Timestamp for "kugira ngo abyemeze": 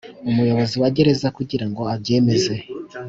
1.37-2.55